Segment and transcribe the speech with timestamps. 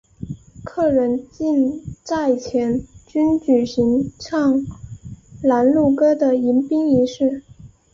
[0.63, 4.65] 客人进寨前均举行唱
[5.43, 7.43] 拦路歌的迎宾仪式。